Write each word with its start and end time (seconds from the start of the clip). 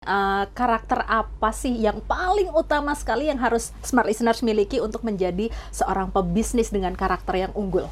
Uh, 0.00 0.48
karakter 0.56 1.04
apa 1.04 1.52
sih 1.52 1.76
yang 1.76 2.00
paling 2.00 2.48
utama 2.56 2.96
sekali 2.96 3.28
yang 3.28 3.36
harus 3.36 3.68
smart 3.84 4.08
listeners 4.08 4.40
miliki 4.40 4.80
untuk 4.80 5.04
menjadi 5.04 5.52
seorang 5.68 6.08
pebisnis 6.08 6.72
dengan 6.72 6.96
karakter 6.96 7.36
yang 7.36 7.52
unggul? 7.52 7.84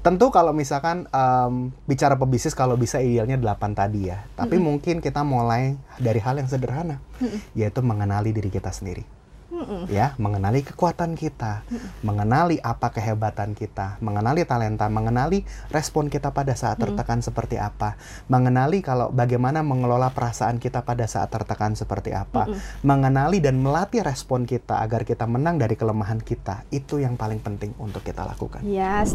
Tentu 0.00 0.32
kalau 0.32 0.56
misalkan 0.56 1.04
um, 1.12 1.68
bicara 1.84 2.16
pebisnis 2.16 2.56
kalau 2.56 2.80
bisa 2.80 3.04
idealnya 3.04 3.36
8 3.36 3.76
tadi 3.76 4.08
ya. 4.08 4.24
Tapi 4.40 4.56
mm 4.56 4.56
-hmm. 4.56 4.64
mungkin 4.72 4.96
kita 5.04 5.20
mulai 5.20 5.76
dari 6.00 6.24
hal 6.24 6.40
yang 6.40 6.48
sederhana, 6.48 6.96
mm 7.20 7.28
-hmm. 7.28 7.40
yaitu 7.52 7.84
mengenali 7.84 8.32
diri 8.32 8.48
kita 8.48 8.72
sendiri 8.72 9.19
mm 9.60 9.84
ya 9.92 10.16
mengenali 10.16 10.64
kekuatan 10.64 11.14
kita, 11.14 11.64
mm 11.68 12.06
mengenali 12.06 12.56
apa 12.60 12.90
kehebatan 12.90 13.52
kita, 13.52 14.00
mengenali 14.00 14.42
talenta, 14.48 14.88
mengenali 14.88 15.44
respon 15.68 16.08
kita 16.08 16.32
pada 16.32 16.56
saat 16.56 16.80
tertekan 16.80 17.20
mm 17.20 17.28
seperti 17.30 17.56
apa, 17.60 18.00
mengenali 18.32 18.80
kalau 18.80 19.12
bagaimana 19.12 19.60
mengelola 19.60 20.10
perasaan 20.10 20.56
kita 20.56 20.82
pada 20.82 21.04
saat 21.04 21.28
tertekan 21.28 21.76
seperti 21.76 22.16
apa, 22.16 22.48
mm 22.48 22.58
mengenali 22.82 23.38
dan 23.38 23.60
melatih 23.60 24.00
respon 24.00 24.48
kita 24.48 24.80
agar 24.80 25.04
kita 25.04 25.28
menang 25.28 25.60
dari 25.60 25.76
kelemahan 25.76 26.18
kita 26.18 26.64
itu 26.72 26.98
yang 26.98 27.14
paling 27.20 27.38
penting 27.38 27.76
untuk 27.76 28.00
kita 28.02 28.24
lakukan. 28.24 28.64
Yes. 28.64 29.14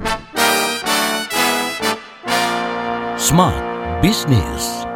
Smart 3.17 3.57
Business. 4.03 4.94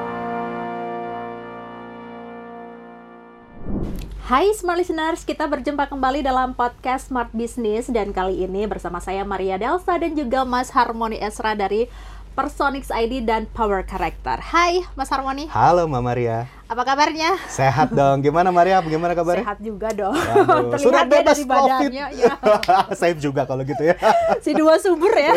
Hai 4.30 4.54
Smart 4.54 4.78
Listeners, 4.78 5.26
kita 5.26 5.50
berjumpa 5.50 5.90
kembali 5.90 6.22
dalam 6.22 6.54
podcast 6.54 7.10
Smart 7.10 7.34
Business 7.34 7.90
dan 7.90 8.14
kali 8.14 8.46
ini 8.46 8.70
bersama 8.70 9.02
saya 9.02 9.26
Maria 9.26 9.58
Delsa 9.58 9.98
dan 9.98 10.14
juga 10.14 10.46
Mas 10.46 10.70
Harmoni 10.70 11.18
Esra 11.18 11.58
dari 11.58 11.90
Personix 12.38 12.94
ID 12.94 13.26
dan 13.26 13.50
Power 13.50 13.82
Character. 13.82 14.38
Hai 14.38 14.86
Mas 14.94 15.10
Harmoni. 15.10 15.50
Halo 15.50 15.90
Mbak 15.90 16.04
Maria. 16.06 16.46
Apa 16.70 16.86
kabarnya? 16.86 17.42
Sehat 17.50 17.90
dong. 17.90 18.22
Gimana 18.22 18.54
Maria? 18.54 18.78
Gimana 18.86 19.18
kabarnya? 19.18 19.42
Sehat 19.42 19.60
juga 19.66 19.90
dong. 19.98 20.14
Waduh, 20.14 20.78
sudah 20.86 21.10
bebas 21.10 21.34
dari 21.34 21.50
badannya. 21.50 22.06
Ya. 22.14 22.34
Safe 23.02 23.18
juga 23.18 23.50
kalau 23.50 23.66
gitu 23.66 23.82
ya. 23.82 23.98
si 24.46 24.54
dua 24.54 24.78
subur 24.78 25.10
ya. 25.10 25.34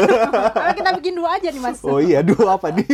kita 0.77 0.93
bikin 1.01 1.17
dua 1.17 1.41
aja 1.41 1.49
nih 1.49 1.63
Mas. 1.65 1.81
Oh 1.81 1.97
iya, 1.97 2.21
dua 2.21 2.61
apa 2.61 2.69
nih? 2.69 2.85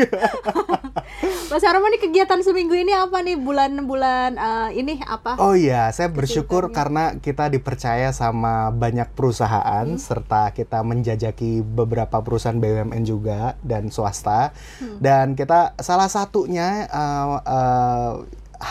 Mas 1.51 1.65
Arman 1.65 1.91
nih 1.95 2.03
kegiatan 2.03 2.41
seminggu 2.45 2.77
ini 2.77 2.95
apa 2.95 3.25
nih 3.25 3.37
bulan-bulan 3.41 4.31
uh, 4.37 4.69
ini 4.71 5.01
apa? 5.03 5.41
Oh 5.41 5.57
iya, 5.57 5.91
saya 5.91 6.13
bersyukur 6.13 6.71
karena 6.71 7.17
kita 7.19 7.51
dipercaya 7.51 8.13
sama 8.15 8.71
banyak 8.71 9.11
perusahaan 9.17 9.87
hmm. 9.87 9.99
serta 9.99 10.53
kita 10.55 10.85
menjajaki 10.85 11.65
beberapa 11.65 12.21
perusahaan 12.23 12.57
BUMN 12.57 13.03
juga 13.03 13.59
dan 13.65 13.91
swasta. 13.91 14.53
Hmm. 14.79 14.99
Dan 15.01 15.27
kita 15.35 15.75
salah 15.81 16.07
satunya 16.07 16.87
uh, 16.91 17.41
uh, 17.43 18.13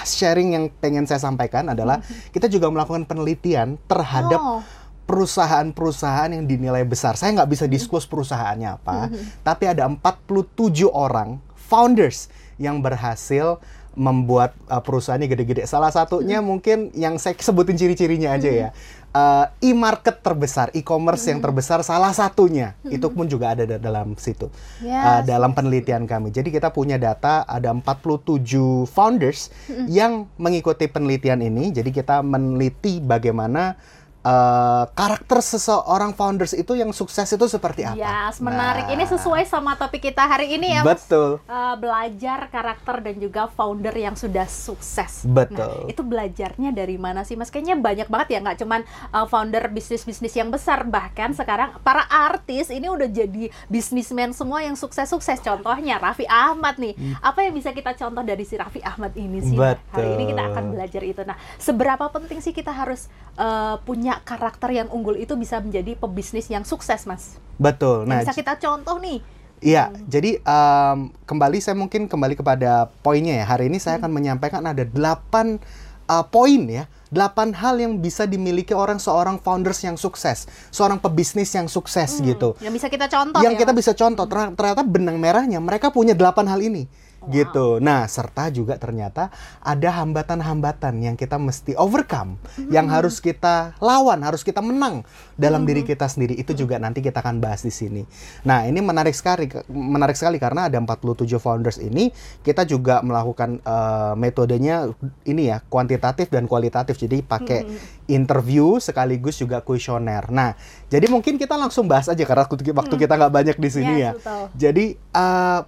sharing 0.03 0.55
yang 0.55 0.65
pengen 0.83 1.07
saya 1.07 1.23
sampaikan 1.23 1.71
adalah 1.71 2.03
mm-hmm. 2.03 2.35
kita 2.35 2.51
juga 2.51 2.67
melakukan 2.67 3.07
penelitian 3.07 3.79
terhadap 3.87 4.39
oh 4.39 4.61
perusahaan-perusahaan 5.07 6.35
yang 6.35 6.43
dinilai 6.43 6.83
besar. 6.83 7.15
Saya 7.15 7.31
nggak 7.31 7.47
bisa 7.47 7.63
mm-hmm. 7.63 7.79
disclose 7.79 8.11
perusahaannya 8.11 8.69
apa, 8.75 9.07
mm-hmm. 9.07 9.23
tapi 9.39 9.63
ada 9.71 9.87
47 9.87 10.83
orang 10.91 11.39
founders 11.67 12.31
yang 12.55 12.79
berhasil 12.79 13.59
membuat 13.97 14.53
uh, 14.69 14.79
perusahaannya 14.79 15.27
gede-gede. 15.27 15.65
Salah 15.65 15.89
satunya 15.89 16.37
mm-hmm. 16.39 16.47
mungkin 16.47 16.77
yang 16.93 17.17
saya 17.17 17.33
sebutin 17.37 17.75
ciri-cirinya 17.75 18.37
aja 18.37 18.49
ya 18.49 18.69
uh, 19.17 19.45
e-market 19.63 20.21
terbesar, 20.21 20.69
e-commerce 20.77 21.25
hmm. 21.25 21.31
yang 21.35 21.39
terbesar 21.41 21.79
salah 21.81 22.13
satunya 22.13 22.77
hmm. 22.85 22.95
itu 22.97 23.07
pun 23.09 23.25
juga 23.25 23.57
ada 23.57 23.65
dalam 23.79 24.13
situ 24.17 24.49
yes. 24.81 24.93
uh, 25.03 25.21
dalam 25.25 25.51
penelitian 25.57 26.05
kami. 26.05 26.29
Jadi 26.29 26.53
kita 26.53 26.69
punya 26.73 27.01
data 27.01 27.43
ada 27.47 27.73
47 27.73 28.87
founders 28.89 29.49
hmm. 29.69 29.87
yang 29.89 30.29
mengikuti 30.37 30.85
penelitian 30.89 31.41
ini. 31.41 31.73
Jadi 31.73 31.89
kita 31.93 32.21
meneliti 32.21 33.01
bagaimana 33.01 33.77
uh, 34.23 34.85
karakter 34.93 35.39
seseorang 35.41 36.13
founders 36.13 36.53
itu 36.53 36.73
yang 36.73 36.89
sukses 36.93 37.27
itu 37.27 37.45
seperti 37.49 37.85
apa? 37.85 37.97
Yes, 37.97 38.39
menarik. 38.39 38.87
Nah. 38.89 38.93
Ini 38.95 39.03
sesuai 39.09 39.43
sama 39.49 39.75
topik 39.75 40.09
kita 40.09 40.23
hari 40.25 40.55
ini 40.55 40.77
ya, 40.77 40.81
Betul. 40.85 41.41
Mas. 41.43 41.49
Uh, 41.49 41.75
belajar 41.81 42.39
karakter 42.53 42.95
dan 43.01 43.15
juga 43.17 43.49
founder 43.51 43.93
yang 43.97 44.15
sudah 44.15 44.45
sukses. 44.45 45.25
Betul. 45.27 45.87
Nah, 45.87 45.91
itu 45.91 46.01
belajarnya 46.05 46.69
dari 46.71 46.95
mana 46.95 47.25
sih, 47.25 47.35
Mas? 47.35 47.49
Kayaknya 47.49 47.75
banyak 47.81 48.07
banget 48.07 48.27
ya, 48.37 48.39
nggak 48.45 48.57
cuman 48.61 48.81
uh, 49.11 49.25
founder 49.25 49.63
bisnis-bisnis 49.73 50.33
yang 50.37 50.53
besar, 50.53 50.85
bahkan 50.87 51.33
sekarang 51.33 51.75
para 51.81 52.05
artis 52.07 52.69
ini 52.69 52.87
udah 52.87 53.09
jadi 53.09 53.49
bisnismen 53.67 54.31
semua 54.31 54.63
yang 54.63 54.77
sukses-sukses. 54.77 55.41
Contohnya 55.41 55.97
Raffi 55.97 56.29
Ahmad 56.29 56.79
nih. 56.79 56.93
Hmm. 56.95 57.15
Apa 57.19 57.43
yang 57.43 57.53
bisa 57.57 57.73
kita 57.73 57.97
contoh 57.97 58.23
dari 58.23 58.43
si 58.45 58.55
Raffi 58.55 58.79
Ahmad 58.85 59.11
ini 59.17 59.43
sih? 59.43 59.57
Betul. 59.57 59.91
Hari 59.97 60.09
ini 60.15 60.23
kita 60.31 60.43
akan 60.53 60.63
belajar 60.71 61.01
itu. 61.03 61.21
Nah, 61.25 61.37
seberapa 61.57 62.05
penting 62.13 62.39
sih 62.39 62.53
kita 62.53 62.71
harus 62.71 63.11
uh, 63.35 63.79
punya 63.83 64.06
karakter 64.23 64.71
yang 64.71 64.87
unggul 64.87 65.19
itu 65.19 65.35
bisa 65.35 65.59
menjadi 65.59 65.99
pebisnis 65.99 66.47
yang 66.47 66.63
sukses, 66.63 67.03
Mas. 67.03 67.35
Betul. 67.59 68.07
Nah, 68.07 68.23
bisa 68.23 68.31
kita 68.31 68.55
contoh 68.55 68.95
nih. 69.03 69.19
Iya, 69.57 69.89
hmm. 69.89 70.05
jadi 70.05 70.31
um, 70.45 71.09
kembali 71.25 71.57
saya 71.57 71.73
mungkin 71.73 72.05
kembali 72.05 72.37
kepada 72.37 72.93
poinnya 73.01 73.41
ya. 73.41 73.45
Hari 73.49 73.73
ini 73.73 73.81
saya 73.81 73.97
hmm. 73.97 74.01
akan 74.05 74.11
menyampaikan 74.13 74.61
ada 74.61 74.85
delapan 74.85 75.57
uh, 76.05 76.21
poin 76.21 76.61
ya, 76.69 76.85
delapan 77.09 77.57
hal 77.57 77.81
yang 77.81 77.97
bisa 77.97 78.29
dimiliki 78.29 78.77
orang 78.77 79.01
seorang 79.01 79.41
founders 79.41 79.81
yang 79.81 79.97
sukses, 79.97 80.45
seorang 80.69 81.01
pebisnis 81.01 81.49
yang 81.57 81.65
sukses 81.65 82.21
hmm. 82.21 82.23
gitu. 82.29 82.49
Yang 82.61 82.73
bisa 82.77 82.87
kita 82.93 83.09
contoh. 83.09 83.41
Yang 83.41 83.55
ya, 83.57 83.59
kita 83.65 83.71
bisa 83.73 83.91
contoh. 83.97 84.25
Ternyata 84.29 84.85
benang 84.85 85.17
merahnya 85.17 85.57
mereka 85.57 85.89
punya 85.89 86.13
delapan 86.13 86.45
hal 86.53 86.61
ini 86.61 86.85
gitu. 87.27 87.81
Nah, 87.83 88.05
serta 88.07 88.53
juga 88.53 88.79
ternyata 88.79 89.33
ada 89.59 89.89
hambatan-hambatan 90.01 91.01
yang 91.03 91.15
kita 91.19 91.35
mesti 91.35 91.75
overcome, 91.75 92.39
hmm. 92.57 92.71
yang 92.71 92.87
harus 92.87 93.19
kita 93.19 93.75
lawan, 93.81 94.23
harus 94.23 94.45
kita 94.45 94.63
menang 94.63 95.03
dalam 95.35 95.65
hmm. 95.65 95.69
diri 95.69 95.81
kita 95.83 96.07
sendiri. 96.07 96.37
Itu 96.37 96.55
juga 96.55 96.79
nanti 96.79 97.03
kita 97.03 97.19
akan 97.19 97.41
bahas 97.43 97.65
di 97.65 97.73
sini. 97.73 98.03
Nah, 98.47 98.63
ini 98.65 98.79
menarik 98.79 99.13
sekali 99.13 99.49
menarik 99.67 100.15
sekali 100.15 100.39
karena 100.39 100.71
ada 100.71 100.77
47 100.79 101.27
founders 101.41 101.77
ini 101.81 102.13
kita 102.45 102.63
juga 102.63 103.03
melakukan 103.03 103.59
uh, 103.65 104.13
metodenya 104.15 104.87
ini 105.27 105.51
ya, 105.51 105.59
kuantitatif 105.67 106.31
dan 106.31 106.47
kualitatif. 106.47 106.95
Jadi 106.95 107.25
pakai 107.25 107.67
hmm. 107.67 108.07
interview 108.07 108.79
sekaligus 108.79 109.41
juga 109.41 109.59
kuesioner. 109.59 110.31
Nah, 110.31 110.55
jadi 110.87 111.11
mungkin 111.11 111.35
kita 111.35 111.59
langsung 111.59 111.89
bahas 111.89 112.07
aja 112.07 112.23
karena 112.23 112.47
waktu 112.47 112.95
hmm. 112.95 113.01
kita 113.03 113.13
nggak 113.19 113.33
banyak 113.33 113.57
di 113.59 113.69
sini 113.69 113.95
yes, 113.99 114.03
ya. 114.03 114.11
Betul. 114.15 114.43
Jadi 114.57 114.85
uh, 115.11 115.61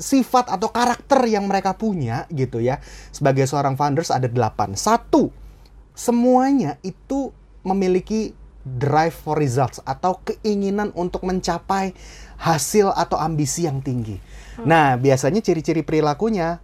sifat 0.00 0.48
atau 0.48 0.72
karakter 0.72 1.20
yang 1.28 1.44
mereka 1.44 1.76
punya 1.76 2.24
gitu 2.32 2.58
ya. 2.58 2.80
Sebagai 3.12 3.44
seorang 3.44 3.76
founders 3.76 4.08
ada 4.08 4.26
delapan. 4.26 4.72
Satu, 4.74 5.28
semuanya 5.92 6.80
itu 6.80 7.30
memiliki 7.60 8.32
drive 8.64 9.12
for 9.12 9.36
results 9.36 9.80
atau 9.84 10.20
keinginan 10.24 10.92
untuk 10.96 11.24
mencapai 11.24 11.92
hasil 12.40 12.92
atau 12.96 13.20
ambisi 13.20 13.68
yang 13.68 13.84
tinggi. 13.84 14.16
Hmm. 14.56 14.64
Nah, 14.68 14.86
biasanya 14.96 15.44
ciri-ciri 15.44 15.84
perilakunya 15.84 16.60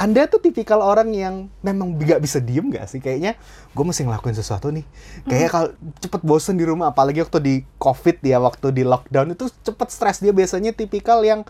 anda 0.00 0.24
tuh 0.24 0.40
tipikal 0.40 0.80
orang 0.80 1.12
yang 1.12 1.52
memang 1.60 1.92
gak 2.00 2.24
bisa 2.24 2.40
diem 2.40 2.72
gak 2.72 2.88
sih? 2.88 3.04
Kayaknya 3.04 3.36
gue 3.76 3.84
mesti 3.84 4.08
ngelakuin 4.08 4.32
sesuatu 4.32 4.72
nih. 4.72 4.88
Kayak 5.28 5.44
hmm. 5.44 5.52
kalau 5.52 5.68
cepet 6.00 6.20
bosen 6.24 6.56
di 6.56 6.64
rumah, 6.64 6.88
apalagi 6.88 7.20
waktu 7.20 7.36
di 7.44 7.54
covid 7.76 8.16
ya, 8.24 8.40
waktu 8.40 8.72
di 8.72 8.80
lockdown 8.80 9.36
itu 9.36 9.52
cepet 9.60 9.88
stres. 9.92 10.24
Dia 10.24 10.32
biasanya 10.32 10.72
tipikal 10.72 11.20
yang 11.20 11.44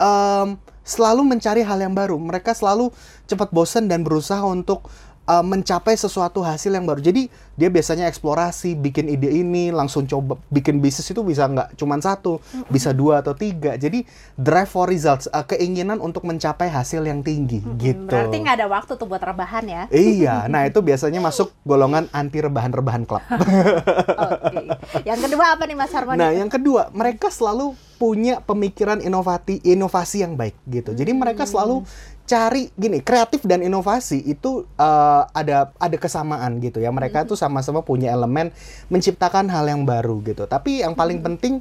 um, 0.00 0.56
selalu 0.86 1.22
mencari 1.26 1.66
hal 1.66 1.78
yang 1.82 1.92
baru. 1.92 2.14
Mereka 2.16 2.54
selalu 2.54 2.94
cepat 3.26 3.50
bosan 3.50 3.90
dan 3.90 4.06
berusaha 4.06 4.42
untuk 4.46 4.86
uh, 5.26 5.44
mencapai 5.44 5.98
sesuatu 5.98 6.40
hasil 6.40 6.70
yang 6.72 6.86
baru. 6.86 7.02
Jadi 7.02 7.28
dia 7.58 7.68
biasanya 7.68 8.06
eksplorasi, 8.06 8.78
bikin 8.78 9.10
ide 9.10 9.28
ini, 9.28 9.74
langsung 9.74 10.06
coba 10.06 10.38
bikin 10.48 10.78
bisnis 10.78 11.10
itu 11.10 11.20
bisa 11.26 11.50
nggak 11.50 11.74
cuma 11.74 11.98
satu, 11.98 12.38
mm-hmm. 12.38 12.70
bisa 12.70 12.94
dua 12.94 13.20
atau 13.20 13.34
tiga. 13.34 13.74
Jadi 13.74 14.06
drive 14.38 14.70
for 14.70 14.86
results, 14.86 15.26
uh, 15.34 15.44
keinginan 15.44 15.98
untuk 15.98 16.22
mencapai 16.24 16.70
hasil 16.70 17.02
yang 17.04 17.20
tinggi, 17.26 17.60
mm-hmm. 17.60 17.78
gitu. 17.82 18.14
Berarti 18.14 18.36
nggak 18.40 18.56
ada 18.62 18.66
waktu 18.70 18.92
tuh 18.94 19.06
buat 19.10 19.20
rebahan 19.20 19.64
ya? 19.66 19.82
Iya, 19.90 20.36
nah 20.52 20.64
itu 20.64 20.78
biasanya 20.80 21.18
masuk 21.18 21.52
golongan 21.66 22.06
anti 22.14 22.38
rebahan-rebahan 22.40 23.02
klub. 23.04 23.22
Oke. 23.34 23.42
okay. 23.42 25.02
Yang 25.02 25.28
kedua 25.28 25.58
apa 25.58 25.62
nih 25.66 25.76
Mas 25.76 25.92
Harmoni? 25.92 26.18
Nah 26.20 26.30
yang 26.30 26.48
kedua, 26.48 26.88
mereka 26.94 27.28
selalu 27.28 27.74
punya 27.96 28.44
pemikiran 28.44 29.00
inovasi 29.00 29.64
inovasi 29.64 30.22
yang 30.22 30.36
baik 30.36 30.56
gitu. 30.68 30.92
Jadi 30.92 31.12
mereka 31.16 31.48
selalu 31.48 31.82
cari 32.26 32.68
gini 32.74 32.98
kreatif 33.00 33.46
dan 33.46 33.62
inovasi 33.62 34.18
itu 34.26 34.66
uh, 34.76 35.22
ada 35.30 35.70
ada 35.78 35.96
kesamaan 35.96 36.58
gitu 36.58 36.82
ya 36.82 36.90
mereka 36.90 37.22
mm-hmm. 37.22 37.30
tuh 37.30 37.38
sama-sama 37.38 37.86
punya 37.86 38.10
elemen 38.10 38.50
menciptakan 38.90 39.46
hal 39.46 39.70
yang 39.70 39.86
baru 39.86 40.18
gitu 40.26 40.44
tapi 40.50 40.82
yang 40.82 40.98
paling 40.98 41.22
mm-hmm. 41.22 41.38
penting 41.38 41.54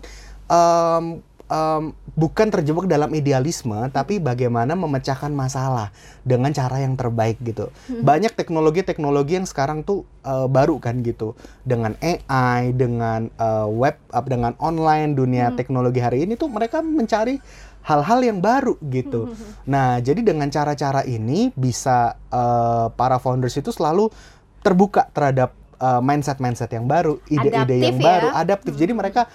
um, 0.49 1.21
um, 1.49 1.93
bukan 2.15 2.47
terjebak 2.49 2.87
dalam 2.87 3.11
idealisme, 3.13 3.75
tapi 3.91 4.17
bagaimana 4.17 4.73
memecahkan 4.73 5.29
masalah 5.33 5.91
dengan 6.23 6.53
cara 6.55 6.81
yang 6.81 6.95
terbaik 6.97 7.37
gitu. 7.43 7.69
Hmm. 7.89 8.01
Banyak 8.01 8.33
teknologi-teknologi 8.33 9.37
yang 9.37 9.47
sekarang 9.47 9.83
tuh 9.83 10.07
uh, 10.25 10.47
baru 10.49 10.79
kan 10.81 11.01
gitu, 11.05 11.35
dengan 11.67 11.93
AI, 11.99 12.73
dengan 12.73 13.29
uh, 13.37 13.67
web, 13.69 13.97
uh, 14.13 14.25
dengan 14.25 14.57
online 14.57 15.13
dunia 15.13 15.51
hmm. 15.51 15.57
teknologi 15.57 15.99
hari 16.01 16.25
ini 16.25 16.33
tuh 16.39 16.49
mereka 16.49 16.81
mencari 16.81 17.37
hal-hal 17.85 18.19
yang 18.25 18.41
baru 18.41 18.81
gitu. 18.89 19.37
Nah, 19.69 20.01
jadi 20.01 20.25
dengan 20.25 20.49
cara-cara 20.49 21.05
ini 21.05 21.53
bisa 21.53 22.17
uh, 22.33 22.89
para 22.89 23.21
founders 23.21 23.53
itu 23.61 23.69
selalu 23.69 24.09
terbuka 24.65 25.05
terhadap 25.13 25.53
uh, 25.77 26.01
mindset-mindset 26.01 26.73
yang 26.73 26.89
baru, 26.89 27.21
ide-ide 27.29 27.77
yang 27.77 28.01
ya. 28.01 28.03
baru, 28.03 28.29
adaptif. 28.33 28.73
Jadi 28.73 28.89
mereka 28.97 29.29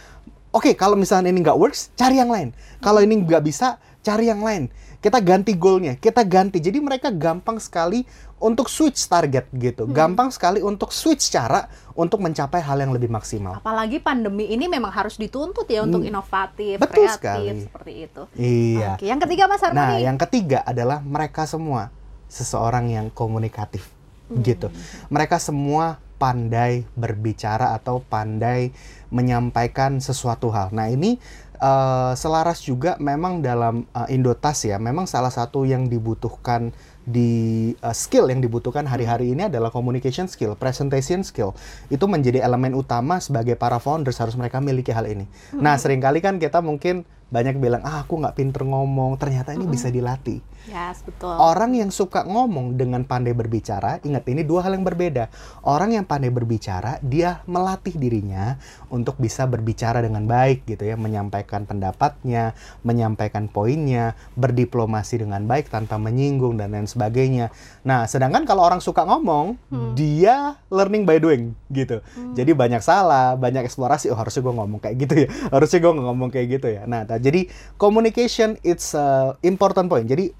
oke 0.50 0.74
kalau 0.74 0.94
misalnya 0.94 1.28
ini 1.28 1.40
nggak 1.40 1.56
works, 1.56 1.90
cari 1.94 2.16
yang 2.16 2.28
lain. 2.28 2.50
Kalau 2.78 3.00
ini 3.00 3.18
nggak 3.18 3.42
bisa, 3.42 3.76
cari 4.00 4.26
yang 4.26 4.40
lain. 4.40 4.68
Kita 5.00 5.16
ganti 5.16 5.56
goalnya, 5.56 5.96
kita 5.96 6.20
ganti. 6.22 6.60
Jadi 6.60 6.76
mereka 6.76 7.08
gampang 7.08 7.56
sekali 7.56 8.04
untuk 8.36 8.68
switch 8.68 9.00
target 9.06 9.48
gitu, 9.50 9.88
gampang 9.88 10.28
sekali 10.28 10.60
untuk 10.60 10.92
switch 10.92 11.32
cara 11.32 11.68
untuk 11.92 12.20
mencapai 12.20 12.60
hal 12.60 12.80
yang 12.80 12.92
lebih 12.92 13.08
maksimal. 13.08 13.56
Apalagi 13.56 13.96
pandemi 13.96 14.48
ini 14.48 14.68
memang 14.68 14.92
harus 14.92 15.16
dituntut 15.16 15.64
ya 15.64 15.84
untuk 15.84 16.04
inovatif, 16.04 16.76
Hmm. 16.76 16.84
Betul 16.84 17.04
kreatif 17.08 17.16
sekali. 17.16 17.64
seperti 17.64 17.92
itu. 17.96 18.22
Iya. 18.36 18.88
Oke, 18.96 19.04
yang 19.08 19.20
ketiga 19.20 19.44
Mas 19.48 19.60
Nah, 19.60 19.68
Harmoni. 19.72 20.04
yang 20.04 20.18
ketiga 20.20 20.58
adalah 20.64 21.00
mereka 21.00 21.48
semua 21.48 21.88
seseorang 22.28 22.88
yang 22.88 23.06
komunikatif 23.08 23.88
gitu. 24.30 24.68
Mereka 25.08 25.40
semua 25.40 25.96
pandai 26.20 26.84
berbicara 26.92 27.72
atau 27.72 28.04
pandai 28.04 28.76
menyampaikan 29.08 30.04
sesuatu 30.04 30.52
hal. 30.52 30.68
Nah, 30.76 30.92
ini 30.92 31.16
eh, 31.56 32.12
selaras 32.12 32.60
juga 32.60 33.00
memang 33.00 33.40
dalam 33.40 33.88
eh, 33.96 34.12
Indotas 34.12 34.68
ya, 34.68 34.76
memang 34.76 35.08
salah 35.08 35.32
satu 35.32 35.64
yang 35.64 35.88
dibutuhkan 35.88 36.76
di 37.08 37.72
eh, 37.72 37.96
skill 37.96 38.28
yang 38.28 38.44
dibutuhkan 38.44 38.84
hari-hari 38.84 39.32
ini 39.32 39.48
adalah 39.48 39.72
communication 39.72 40.28
skill, 40.28 40.52
presentation 40.60 41.24
skill. 41.24 41.56
Itu 41.88 42.04
menjadi 42.04 42.44
elemen 42.44 42.76
utama 42.76 43.16
sebagai 43.18 43.56
para 43.56 43.80
founders 43.80 44.20
harus 44.20 44.36
mereka 44.36 44.60
miliki 44.60 44.92
hal 44.92 45.08
ini. 45.08 45.24
Nah, 45.56 45.80
sering 45.80 46.04
kali 46.04 46.20
kan 46.20 46.36
kita 46.36 46.60
mungkin 46.60 47.08
banyak 47.30 47.56
bilang, 47.62 47.82
ah 47.86 48.02
aku 48.02 48.18
nggak 48.18 48.36
pinter 48.36 48.62
ngomong, 48.66 49.16
ternyata 49.16 49.54
ini 49.54 49.64
bisa 49.70 49.88
dilatih. 49.88 50.42
Yes, 50.68 51.00
betul. 51.00 51.32
Orang 51.32 51.72
yang 51.72 51.88
suka 51.88 52.20
ngomong 52.28 52.76
dengan 52.76 53.02
pandai 53.08 53.32
berbicara, 53.32 53.96
ingat 54.04 54.28
ini 54.28 54.44
dua 54.44 54.66
hal 54.66 54.76
yang 54.76 54.84
berbeda. 54.84 55.32
Orang 55.64 55.96
yang 55.96 56.04
pandai 56.04 56.28
berbicara, 56.28 57.00
dia 57.00 57.40
melatih 57.48 57.96
dirinya 57.96 58.60
untuk 58.92 59.16
bisa 59.16 59.48
berbicara 59.48 60.04
dengan 60.04 60.28
baik 60.28 60.68
gitu 60.68 60.84
ya, 60.84 61.00
menyampaikan 61.00 61.64
pendapatnya, 61.64 62.52
menyampaikan 62.84 63.48
poinnya, 63.48 64.18
berdiplomasi 64.36 65.24
dengan 65.24 65.48
baik 65.48 65.72
tanpa 65.72 65.96
menyinggung 65.96 66.60
dan 66.60 66.76
lain 66.76 66.84
sebagainya. 66.84 67.48
Nah, 67.86 68.04
sedangkan 68.04 68.44
kalau 68.44 68.60
orang 68.66 68.84
suka 68.84 69.08
ngomong, 69.08 69.56
dia 69.96 70.60
learning 70.68 71.08
by 71.08 71.16
doing 71.16 71.56
gitu. 71.72 72.04
Jadi 72.36 72.52
banyak 72.52 72.84
salah, 72.84 73.32
banyak 73.32 73.64
eksplorasi. 73.64 74.12
Oh, 74.12 74.18
harusnya 74.20 74.44
gue 74.44 74.54
ngomong 74.54 74.80
kayak 74.82 74.96
gitu 75.08 75.14
ya. 75.24 75.28
Harusnya 75.48 75.78
gue 75.80 75.92
ngomong 75.96 76.28
kayak 76.28 76.46
gitu 76.60 76.68
ya. 76.68 76.84
Nah, 76.84 77.08
jadi 77.20 77.46
communication 77.76 78.56
it's 78.64 78.96
a 78.96 79.36
important 79.44 79.92
point. 79.92 80.08
Jadi 80.08 80.32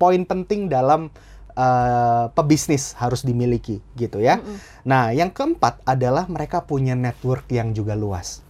poin 0.00 0.20
penting 0.24 0.68
dalam 0.72 1.12
uh, 1.56 2.28
pebisnis 2.32 2.96
harus 2.96 3.24
dimiliki 3.24 3.80
gitu 3.96 4.20
ya. 4.20 4.40
Nah, 4.84 5.12
yang 5.12 5.30
keempat 5.32 5.84
adalah 5.84 6.24
mereka 6.28 6.64
punya 6.64 6.96
network 6.96 7.48
yang 7.52 7.76
juga 7.76 7.92
luas. 7.92 8.40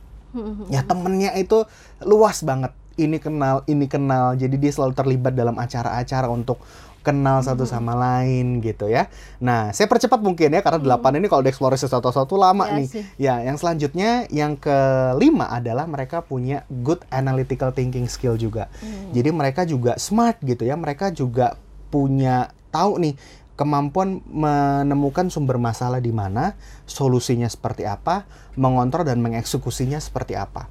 Ya 0.73 0.81
temennya 0.81 1.37
itu 1.37 1.69
luas 2.01 2.41
banget. 2.41 2.73
Ini 2.97 3.21
kenal, 3.21 3.65
ini 3.69 3.89
kenal. 3.89 4.37
Jadi 4.37 4.57
dia 4.57 4.73
selalu 4.73 4.93
terlibat 4.97 5.33
dalam 5.37 5.57
acara-acara 5.57 6.29
untuk 6.29 6.61
kenal 7.03 7.43
satu 7.43 7.67
sama 7.67 7.93
lain 7.93 8.63
gitu 8.63 8.87
ya. 8.87 9.11
Nah, 9.43 9.75
saya 9.75 9.91
percepat 9.91 10.23
mungkin 10.23 10.55
ya 10.55 10.63
karena 10.63 10.79
delapan 10.79 11.19
ini 11.19 11.27
kalau 11.27 11.43
dieksplorasi 11.43 11.91
satu-satu 11.91 12.39
lama 12.39 12.65
Iya 12.71 12.77
nih. 12.79 12.87
sih. 12.89 13.03
Ya, 13.19 13.35
yang 13.43 13.59
selanjutnya 13.59 14.31
yang 14.31 14.55
kelima 14.57 15.51
adalah 15.51 15.85
mereka 15.91 16.23
punya 16.23 16.63
good 16.83 17.03
analytical 17.11 17.75
thinking 17.75 18.07
skill 18.07 18.39
juga. 18.39 18.71
Jadi 19.11 19.29
mereka 19.35 19.67
juga 19.67 19.99
smart 19.99 20.39
gitu 20.41 20.63
ya. 20.63 20.79
Mereka 20.79 21.11
juga 21.13 21.59
punya 21.93 22.49
tahu 22.73 22.97
nih 22.97 23.15
kemampuan 23.55 24.25
menemukan 24.27 25.29
sumber 25.29 25.61
masalah 25.61 26.01
di 26.01 26.11
mana, 26.11 26.57
solusinya 26.89 27.47
seperti 27.47 27.85
apa, 27.85 28.25
mengontrol 28.57 29.05
dan 29.05 29.21
mengeksekusinya 29.21 30.01
seperti 30.01 30.37
apa. 30.37 30.69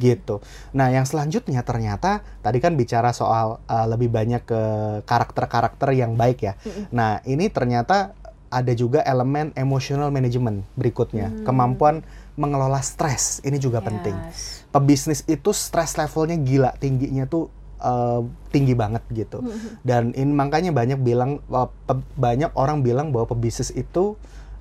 Gitu. 0.00 0.40
Nah, 0.72 0.88
yang 0.90 1.04
selanjutnya 1.04 1.60
ternyata 1.62 2.24
tadi 2.40 2.58
kan 2.60 2.74
bicara 2.74 3.12
soal 3.12 3.60
uh, 3.68 3.86
lebih 3.88 4.08
banyak 4.08 4.42
ke 4.44 4.62
karakter-karakter 5.04 5.92
yang 5.92 6.16
baik 6.16 6.38
ya. 6.42 6.54
Nah, 6.92 7.20
ini 7.28 7.48
ternyata 7.52 8.16
ada 8.54 8.70
juga 8.70 9.02
elemen 9.02 9.50
emotional 9.58 10.14
management 10.14 10.62
berikutnya, 10.78 11.30
kemampuan 11.42 12.06
mengelola 12.38 12.78
stres. 12.86 13.42
Ini 13.42 13.58
juga 13.58 13.82
penting. 13.82 14.14
Yes. 14.14 14.62
Pebisnis 14.70 15.20
itu 15.26 15.50
stres 15.50 15.98
levelnya 15.98 16.38
gila, 16.38 16.70
tingginya 16.78 17.26
tuh 17.26 17.50
uh, 17.80 18.22
tinggi 18.54 18.74
banget 18.76 19.02
gitu. 19.10 19.42
Dan 19.82 20.14
ini 20.14 20.30
makanya 20.30 20.70
banyak 20.70 21.00
bilang 21.00 21.42
uh, 21.50 21.70
pe- 21.88 22.06
banyak 22.14 22.52
orang 22.54 22.82
bilang 22.84 23.10
bahwa 23.10 23.30
pebisnis 23.34 23.72
itu 23.74 24.18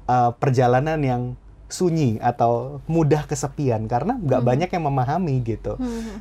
uh, 0.08 0.32
perjalanan 0.38 1.02
yang 1.04 1.24
sunyi 1.74 2.22
atau 2.22 2.86
mudah 2.86 3.26
kesepian 3.26 3.90
karena 3.90 4.14
nggak 4.14 4.46
banyak 4.46 4.70
yang 4.70 4.86
memahami 4.86 5.42
gitu. 5.42 5.74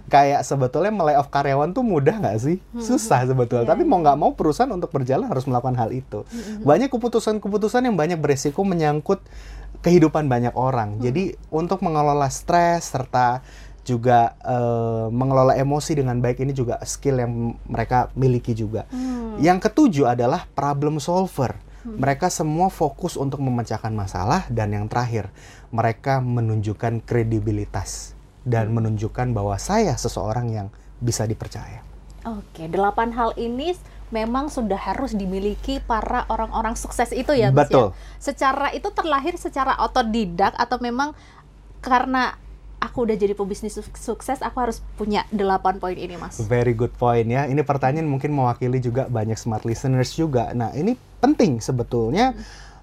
Kayak 0.08 0.48
sebetulnya 0.48 0.88
melay-off 0.88 1.28
karyawan 1.28 1.76
tuh 1.76 1.84
mudah 1.84 2.24
nggak 2.24 2.40
sih? 2.40 2.56
Susah 2.80 3.28
sebetulnya. 3.28 3.68
Tapi 3.68 3.84
mau 3.84 4.00
nggak 4.00 4.16
mau 4.16 4.32
perusahaan 4.32 4.72
untuk 4.72 4.88
berjalan 4.88 5.28
harus 5.28 5.44
melakukan 5.44 5.76
hal 5.76 5.92
itu. 5.92 6.24
Banyak 6.64 6.88
keputusan-keputusan 6.88 7.84
yang 7.84 8.00
banyak 8.00 8.16
beresiko 8.16 8.64
menyangkut 8.64 9.20
kehidupan 9.84 10.24
banyak 10.24 10.56
orang. 10.56 10.96
Jadi 11.04 11.36
untuk 11.52 11.84
mengelola 11.84 12.32
stres 12.32 12.88
serta 12.88 13.44
juga 13.82 14.38
eh, 14.42 15.06
mengelola 15.10 15.58
emosi 15.58 15.98
dengan 15.98 16.22
baik 16.22 16.42
ini 16.42 16.54
juga 16.54 16.78
skill 16.86 17.18
yang 17.18 17.32
mereka 17.66 18.08
miliki 18.14 18.54
juga. 18.54 18.86
Yang 19.42 19.70
ketujuh 19.70 20.06
adalah 20.12 20.46
problem 20.54 21.02
solver. 21.02 21.56
Mereka 21.82 22.30
semua 22.30 22.70
fokus 22.70 23.18
untuk 23.18 23.42
memecahkan 23.42 23.90
masalah 23.90 24.46
dan 24.46 24.70
yang 24.70 24.86
terakhir 24.86 25.34
mereka 25.74 26.22
menunjukkan 26.22 27.02
kredibilitas 27.02 28.14
dan 28.46 28.70
menunjukkan 28.70 29.34
bahwa 29.34 29.58
saya 29.58 29.98
seseorang 29.98 30.46
yang 30.54 30.68
bisa 31.02 31.26
dipercaya. 31.26 31.82
Oke, 32.22 32.70
delapan 32.70 33.10
hal 33.18 33.34
ini 33.34 33.74
memang 34.14 34.46
sudah 34.46 34.78
harus 34.78 35.16
dimiliki 35.16 35.82
para 35.82 36.22
orang-orang 36.30 36.78
sukses 36.78 37.10
itu 37.10 37.34
ya, 37.34 37.50
Mas, 37.50 37.66
Betul. 37.66 37.90
ya? 37.90 38.20
Secara 38.20 38.70
itu 38.70 38.86
terlahir 38.94 39.34
secara 39.34 39.74
otodidak 39.82 40.54
atau 40.54 40.78
memang 40.78 41.16
karena 41.82 42.38
aku 42.82 43.06
udah 43.06 43.14
jadi 43.14 43.38
pebisnis 43.38 43.78
suk- 43.78 43.94
sukses, 43.94 44.42
aku 44.42 44.58
harus 44.58 44.82
punya 44.98 45.22
delapan 45.30 45.78
poin 45.78 45.94
ini, 45.94 46.18
Mas. 46.18 46.42
Very 46.42 46.74
good 46.74 46.90
point 46.98 47.30
ya. 47.30 47.46
Ini 47.46 47.62
pertanyaan 47.62 48.10
mungkin 48.10 48.34
mewakili 48.34 48.82
juga 48.82 49.06
banyak 49.06 49.38
smart 49.38 49.62
listeners 49.62 50.18
juga. 50.18 50.50
Nah, 50.50 50.74
ini 50.74 50.98
penting 51.22 51.62
sebetulnya 51.62 52.34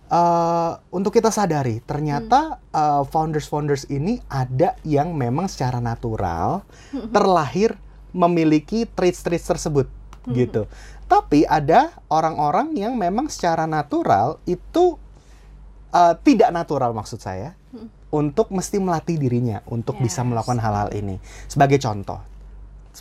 eh, 0.07 0.71
untuk 0.95 1.11
kita 1.11 1.27
sadari 1.27 1.83
ternyata 1.83 2.63
eh, 2.71 3.03
founders-founders 3.11 3.91
ini 3.91 4.23
ada 4.31 4.79
yang 4.87 5.11
memang 5.11 5.51
secara 5.51 5.83
natural 5.83 6.63
terlahir 7.11 7.75
memiliki 8.15 8.87
traits-traits 8.87 9.51
tersebut 9.51 9.91
gitu. 10.31 10.63
Tapi 11.09 11.43
ada 11.43 11.91
orang-orang 12.07 12.77
yang 12.77 12.95
memang 12.95 13.27
secara 13.27 13.67
natural 13.67 14.39
itu 14.47 14.95
eh, 15.91 16.15
tidak 16.23 16.55
natural 16.55 16.95
maksud 16.95 17.19
saya 17.19 17.58
untuk 18.09 18.49
mesti 18.49 18.81
melatih 18.81 19.21
dirinya 19.21 19.61
untuk 19.69 20.01
bisa 20.01 20.25
Yes. 20.25 20.29
melakukan 20.33 20.59
hal-hal 20.59 20.89
ini. 20.97 21.21
Sebagai 21.45 21.77
contoh, 21.77 22.17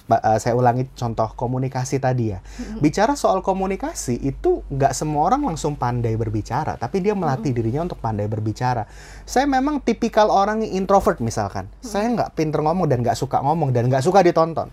eh, 0.09 0.39
saya 0.39 0.53
ulangi 0.53 0.85
contoh 0.93 1.33
komunikasi 1.33 1.97
tadi 1.97 2.37
ya. 2.37 2.45
Bicara 2.79 3.17
soal 3.17 3.41
komunikasi 3.41 4.21
itu 4.21 4.61
nggak 4.69 4.93
semua 4.93 5.33
orang 5.33 5.49
langsung 5.49 5.81
pandai 5.81 6.13
berbicara, 6.15 6.77
tapi 6.77 7.01
dia 7.01 7.17
melatih 7.17 7.57
dirinya 7.57 7.89
untuk 7.89 7.99
pandai 7.99 8.29
berbicara. 8.29 8.85
Saya 9.25 9.49
memang 9.49 9.81
tipikal 9.81 10.29
orang 10.29 10.61
yang 10.61 10.85
introvert 10.85 11.19
misalkan. 11.25 11.73
Saya 11.81 12.13
nggak 12.13 12.37
pinter 12.37 12.61
ngomong 12.61 12.85
dan 12.85 13.01
nggak 13.01 13.17
suka 13.17 13.41
ngomong 13.41 13.73
dan 13.73 13.89
nggak 13.89 14.05
suka 14.05 14.21
ditonton. 14.21 14.69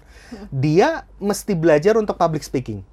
Dia 0.52 1.08
mesti 1.24 1.56
belajar 1.56 1.96
untuk 1.96 2.20
public 2.20 2.44
speaking. 2.44 2.84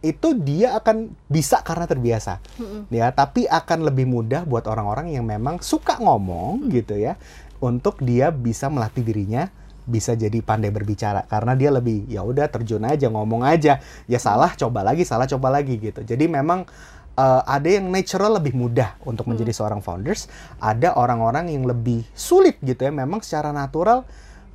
Itu 0.00 0.32
dia 0.32 0.72
akan 0.80 1.12
bisa 1.28 1.60
karena 1.60 1.84
terbiasa, 1.84 2.40
ya. 2.88 3.12
Tapi 3.12 3.44
akan 3.44 3.84
lebih 3.84 4.08
mudah 4.08 4.48
buat 4.48 4.64
orang-orang 4.64 5.12
yang 5.12 5.28
memang 5.28 5.60
suka 5.60 6.00
ngomong 6.00 6.72
gitu 6.72 6.96
ya, 6.96 7.20
untuk 7.60 8.00
dia 8.00 8.32
bisa 8.32 8.72
melatih 8.72 9.04
dirinya 9.04 9.52
bisa 9.88 10.12
jadi 10.16 10.40
pandai 10.44 10.72
berbicara. 10.72 11.24
Karena 11.28 11.56
dia 11.56 11.68
lebih 11.72 12.08
ya 12.08 12.24
udah 12.24 12.48
terjun 12.48 12.84
aja 12.84 13.08
ngomong 13.08 13.44
aja. 13.44 13.80
Ya 14.04 14.20
salah 14.20 14.52
coba 14.56 14.84
lagi 14.84 15.04
salah 15.04 15.24
coba 15.28 15.48
lagi 15.48 15.80
gitu. 15.80 16.04
Jadi 16.04 16.28
memang 16.28 16.68
eh, 17.16 17.42
ada 17.44 17.68
yang 17.68 17.88
natural 17.88 18.36
lebih 18.36 18.56
mudah 18.56 18.96
untuk 19.04 19.28
menjadi 19.28 19.52
seorang 19.52 19.84
founders. 19.84 20.28
Ada 20.60 20.96
orang-orang 20.96 21.52
yang 21.52 21.68
lebih 21.68 22.04
sulit 22.16 22.60
gitu 22.64 22.84
ya. 22.84 22.92
Memang 22.92 23.24
secara 23.24 23.52
natural 23.52 24.04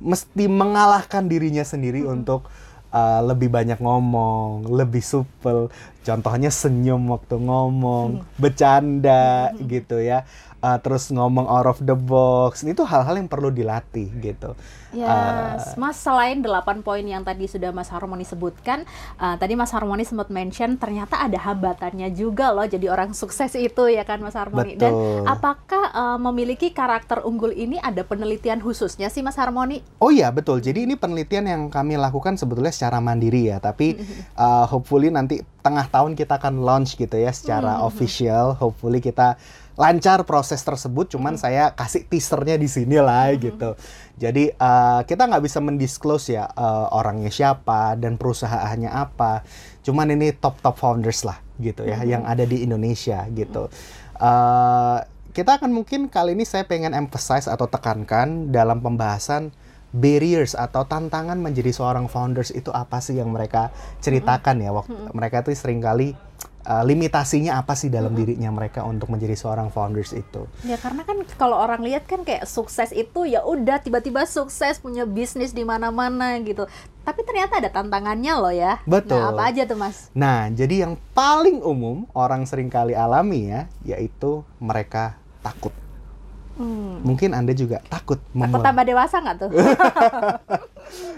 mesti 0.02 0.50
mengalahkan 0.50 1.26
dirinya 1.26 1.62
sendiri 1.62 2.02
untuk 2.02 2.46
eh, 2.94 3.20
lebih 3.26 3.48
banyak 3.50 3.78
ngomong 3.82 4.70
lebih 4.70 5.02
supel 5.02 5.68
Contohnya 6.04 6.52
senyum 6.52 7.08
waktu 7.08 7.40
ngomong, 7.40 8.22
bercanda 8.36 9.56
gitu 9.56 9.98
ya. 10.04 10.28
Uh, 10.64 10.80
terus 10.80 11.12
ngomong 11.12 11.44
out 11.44 11.68
of 11.68 11.80
the 11.84 11.96
box. 11.96 12.64
Itu 12.64 12.84
hal-hal 12.88 13.20
yang 13.20 13.28
perlu 13.28 13.52
dilatih 13.52 14.08
gitu. 14.20 14.56
Yes, 14.94 15.74
Mas 15.74 15.98
selain 15.98 16.38
8 16.38 16.86
poin 16.86 17.02
yang 17.02 17.26
tadi 17.26 17.50
sudah 17.50 17.74
Mas 17.74 17.90
Harmoni 17.90 18.22
sebutkan, 18.22 18.86
uh, 19.18 19.34
tadi 19.34 19.58
Mas 19.58 19.74
Harmoni 19.74 20.06
sempat 20.06 20.30
mention 20.30 20.78
ternyata 20.78 21.18
ada 21.18 21.34
hambatannya 21.34 22.14
juga 22.14 22.54
loh 22.54 22.62
jadi 22.62 22.94
orang 22.94 23.10
sukses 23.10 23.58
itu 23.58 23.90
ya 23.90 24.06
kan 24.06 24.22
Mas 24.22 24.38
Harmoni. 24.38 24.78
Dan 24.78 24.94
Betul. 24.94 25.26
apakah 25.26 25.84
uh, 25.90 26.18
memiliki 26.30 26.70
karakter 26.70 27.26
unggul 27.26 27.50
ini 27.50 27.82
ada 27.82 28.06
penelitian 28.06 28.62
khususnya 28.62 29.10
sih 29.10 29.20
Mas 29.20 29.34
Harmoni? 29.34 29.82
Oh 29.98 30.14
iya 30.14 30.30
betul. 30.30 30.62
Jadi 30.62 30.86
ini 30.86 30.94
penelitian 30.94 31.44
yang 31.50 31.62
kami 31.68 31.98
lakukan 31.98 32.38
sebetulnya 32.38 32.70
secara 32.70 33.02
mandiri 33.02 33.50
ya. 33.50 33.58
Tapi 33.58 33.98
uh, 34.38 34.64
hopefully 34.70 35.10
nanti 35.10 35.42
tengah 35.64 35.88
tahun 35.88 36.12
kita 36.12 36.36
akan 36.36 36.60
launch 36.60 37.00
gitu 37.00 37.16
ya 37.16 37.32
secara 37.32 37.80
official. 37.80 38.52
Hopefully 38.60 39.00
kita 39.00 39.40
lancar 39.80 40.28
proses 40.28 40.60
tersebut. 40.60 41.16
Cuman 41.16 41.40
saya 41.40 41.72
kasih 41.72 42.04
teasernya 42.04 42.60
di 42.60 42.68
sini 42.68 43.00
lah 43.00 43.32
gitu. 43.32 43.72
Jadi 44.20 44.52
uh, 44.60 45.00
kita 45.08 45.24
nggak 45.24 45.40
bisa 45.40 45.64
mendisclose 45.64 46.36
ya 46.36 46.44
uh, 46.52 46.92
orangnya 46.92 47.32
siapa 47.32 47.96
dan 47.96 48.20
perusahaannya 48.20 48.92
apa. 48.92 49.40
Cuman 49.80 50.12
ini 50.12 50.36
top 50.36 50.60
top 50.60 50.76
founders 50.76 51.24
lah 51.24 51.40
gitu 51.56 51.88
ya 51.88 52.04
yang 52.04 52.28
ada 52.28 52.44
di 52.44 52.60
Indonesia 52.60 53.24
gitu. 53.32 53.72
Uh, 54.20 55.00
kita 55.34 55.58
akan 55.58 55.74
mungkin 55.74 56.06
kali 56.06 56.38
ini 56.38 56.46
saya 56.46 56.62
pengen 56.62 56.94
emphasize 56.94 57.50
atau 57.50 57.66
tekankan 57.66 58.54
dalam 58.54 58.78
pembahasan 58.78 59.50
barriers 59.94 60.58
atau 60.58 60.82
tantangan 60.82 61.38
menjadi 61.38 61.70
seorang 61.70 62.10
founders 62.10 62.50
itu 62.50 62.74
apa 62.74 62.98
sih 62.98 63.14
yang 63.14 63.30
mereka 63.30 63.70
ceritakan 64.02 64.58
ya 64.58 64.74
waktu 64.74 64.98
mereka 65.14 65.46
itu 65.46 65.54
sering 65.54 65.78
kali 65.78 66.18
uh, 66.66 66.82
limitasinya 66.82 67.60
apa 67.60 67.76
sih 67.76 67.92
dalam 67.92 68.12
dirinya 68.16 68.50
mereka 68.50 68.82
untuk 68.82 69.12
menjadi 69.12 69.36
seorang 69.36 69.68
founders 69.70 70.16
itu. 70.16 70.48
Ya 70.64 70.80
karena 70.80 71.04
kan 71.06 71.22
kalau 71.38 71.60
orang 71.60 71.84
lihat 71.84 72.08
kan 72.08 72.24
kayak 72.24 72.48
sukses 72.48 72.90
itu 72.90 73.28
ya 73.28 73.44
udah 73.44 73.80
tiba-tiba 73.80 74.24
sukses 74.24 74.80
punya 74.80 75.06
bisnis 75.06 75.52
di 75.52 75.62
mana-mana 75.62 76.40
gitu. 76.42 76.66
Tapi 77.04 77.20
ternyata 77.22 77.60
ada 77.60 77.68
tantangannya 77.68 78.34
loh 78.34 78.54
ya. 78.54 78.80
Betul. 78.88 79.20
Nah, 79.20 79.36
apa 79.36 79.52
aja 79.52 79.68
tuh 79.68 79.76
Mas? 79.76 80.08
Nah, 80.16 80.48
jadi 80.48 80.88
yang 80.88 80.96
paling 81.12 81.60
umum 81.60 82.08
orang 82.16 82.48
sering 82.48 82.72
kali 82.72 82.96
alami 82.96 83.52
ya, 83.52 83.68
yaitu 83.84 84.40
mereka 84.56 85.20
takut. 85.44 85.83
Hmm. 86.54 87.02
Mungkin 87.02 87.34
Anda 87.34 87.50
juga 87.50 87.82
takut 87.90 88.22
Takut 88.30 88.62
tambah 88.62 88.84
dewasa 88.86 89.16
nggak 89.18 89.36
tuh? 89.42 89.50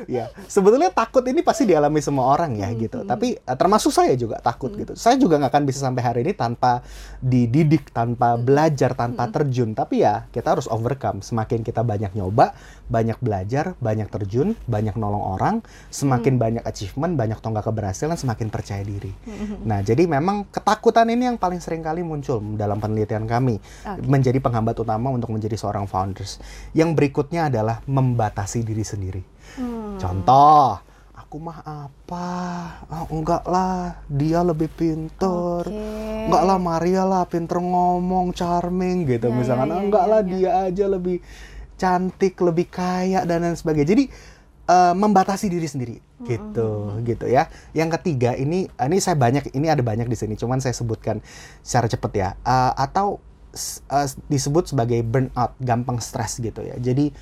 ya 0.07 0.29
sebetulnya 0.45 0.89
takut 0.89 1.23
ini 1.23 1.41
pasti 1.41 1.65
dialami 1.65 1.99
semua 1.99 2.31
orang 2.31 2.55
ya 2.55 2.69
Hmm, 2.69 2.79
gitu. 2.79 2.99
tapi 3.03 3.35
eh, 3.35 3.57
termasuk 3.57 3.91
saya 3.91 4.13
juga 4.15 4.37
takut 4.39 4.73
gitu. 4.73 4.93
Saya 4.93 5.17
juga 5.17 5.37
nggak 5.37 5.51
akan 5.51 5.65
bisa 5.65 5.81
sampai 5.81 6.03
hari 6.03 6.21
ini 6.23 6.33
tanpa 6.33 6.85
dididik 7.21 7.91
tanpa 7.91 8.35
Hmm. 8.35 8.43
belajar 8.43 8.93
tanpa 8.93 9.29
terjun. 9.29 9.73
Tapi 9.73 10.03
ya 10.03 10.29
kita 10.29 10.53
harus 10.53 10.67
overcome. 10.67 11.21
Semakin 11.21 11.61
kita 11.61 11.81
banyak 11.81 12.13
nyoba 12.13 12.53
banyak 12.87 13.19
belajar 13.19 13.75
banyak 13.79 14.07
terjun 14.07 14.55
banyak 14.65 14.95
nolong 14.95 15.35
orang 15.35 15.55
Hmm. 15.59 15.91
semakin 15.91 16.37
banyak 16.37 16.63
achievement 16.63 17.15
banyak 17.15 17.39
tonggak 17.41 17.65
keberhasilan 17.65 18.15
semakin 18.15 18.47
percaya 18.47 18.83
diri. 18.83 19.11
Hmm. 19.25 19.65
nah 19.65 19.81
jadi 19.81 20.07
memang 20.07 20.47
ketakutan 20.49 21.09
ini 21.09 21.27
yang 21.27 21.37
paling 21.37 21.59
sering 21.59 21.81
kali 21.81 22.01
muncul 22.01 22.39
dalam 22.55 22.79
penelitian 22.79 23.25
kami. 23.25 23.59
Oke. 23.83 24.05
menjadi 24.07 24.39
penghambat 24.39 24.77
utama 24.77 25.09
untuk 25.09 25.31
menjadi 25.31 25.55
seorang 25.55 25.85
founders. 25.85 26.39
Yang 26.73 26.95
berikutnya 26.95 27.49
adalah 27.49 27.83
membatasi 27.85 28.63
diri 28.63 28.83
sendiri 28.83 29.23
Hmm. 29.55 29.97
Contoh, 29.97 30.83
aku 31.15 31.43
mah 31.43 31.61
apa? 31.63 32.29
Ah, 32.87 33.05
enggak 33.11 33.43
lah, 33.45 33.99
dia 34.07 34.41
lebih 34.47 34.71
pinter. 34.71 35.67
Oke. 35.67 36.27
Enggak 36.27 36.43
lah, 36.47 36.59
Maria 36.59 37.03
lah 37.03 37.23
pinter 37.27 37.59
ngomong, 37.59 38.31
charming 38.31 39.07
gitu. 39.07 39.29
Ya, 39.29 39.35
Misalkan, 39.35 39.69
ya, 39.69 39.75
ya, 39.75 39.83
enggak 39.83 40.05
ya, 40.07 40.11
lah, 40.11 40.21
ya. 40.23 40.29
dia 40.31 40.51
aja 40.71 40.85
lebih 40.87 41.19
cantik, 41.77 42.35
lebih 42.41 42.67
kaya 42.71 43.27
dan 43.29 43.43
lain 43.43 43.59
sebagainya. 43.59 43.91
Jadi 43.93 44.05
eh, 44.67 44.95
membatasi 44.95 45.47
diri 45.51 45.69
sendiri 45.69 45.97
gitu, 46.25 46.97
gitu 47.05 47.27
ya. 47.29 47.51
Yang 47.77 48.01
ketiga 48.01 48.33
ini, 48.39 48.71
ini 48.71 48.97
saya 48.99 49.19
banyak, 49.19 49.53
ini 49.53 49.67
ada 49.69 49.85
banyak 49.85 50.09
di 50.09 50.17
sini. 50.17 50.35
Cuman 50.39 50.63
saya 50.63 50.73
sebutkan 50.73 51.21
secara 51.61 51.91
cepat 51.91 52.13
ya. 52.15 52.29
Eh, 52.47 52.73
atau 52.81 53.19
eh, 53.93 54.09
disebut 54.31 54.73
sebagai 54.73 55.03
burnout, 55.03 55.53
gampang 55.59 55.99
stres 55.99 56.39
gitu 56.39 56.63
ya. 56.65 56.79
Jadi 56.79 57.13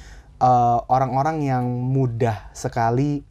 eh, 0.41 0.79
orang-orang 0.89 1.45
yang 1.45 1.65
mudah 1.69 2.51
sekali 2.57 3.23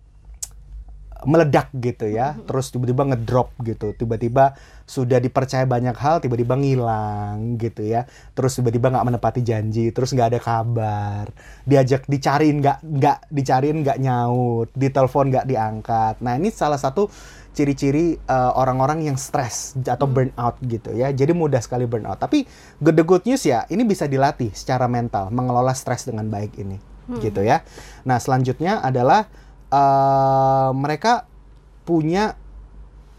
meledak 1.23 1.71
gitu 1.79 2.11
ya, 2.11 2.35
terus 2.43 2.67
tiba-tiba 2.67 3.07
ngedrop 3.07 3.55
gitu, 3.63 3.95
tiba-tiba 3.95 4.59
sudah 4.83 5.23
dipercaya 5.23 5.63
banyak 5.63 5.95
hal, 5.95 6.19
tiba-tiba 6.19 6.59
ngilang 6.59 7.55
gitu 7.55 7.79
ya, 7.79 8.03
terus 8.35 8.59
tiba-tiba 8.59 8.91
nggak 8.91 9.07
menepati 9.07 9.39
janji, 9.39 9.95
terus 9.95 10.11
nggak 10.11 10.35
ada 10.35 10.39
kabar, 10.43 11.31
diajak 11.63 12.03
dicariin 12.11 12.59
nggak 12.59 12.83
nggak 12.83 13.17
dicariin 13.31 13.87
nggak 13.87 14.03
nyaut, 14.03 14.67
ditelepon 14.75 15.31
nggak 15.31 15.47
diangkat. 15.47 16.19
Nah 16.19 16.35
ini 16.35 16.51
salah 16.51 16.75
satu 16.75 17.07
ciri-ciri 17.55 18.19
eh, 18.19 18.51
orang-orang 18.59 19.07
yang 19.07 19.15
stres 19.15 19.79
atau 19.79 20.03
burnout 20.03 20.59
gitu 20.59 20.91
ya, 20.91 21.07
jadi 21.15 21.31
mudah 21.31 21.63
sekali 21.63 21.87
burnout. 21.87 22.19
Tapi 22.19 22.43
good 22.83 22.99
the 22.99 23.05
good 23.07 23.23
news 23.23 23.47
ya, 23.47 23.63
ini 23.71 23.87
bisa 23.87 24.11
dilatih 24.11 24.51
secara 24.51 24.91
mental, 24.91 25.31
mengelola 25.31 25.71
stres 25.71 26.03
dengan 26.03 26.27
baik 26.27 26.59
ini, 26.59 26.75
gitu 27.19 27.41
ya. 27.43 27.61
Nah 28.07 28.17
selanjutnya 28.17 28.79
adalah 28.79 29.27
eh, 29.71 30.69
mereka 30.75 31.27
punya 31.83 32.35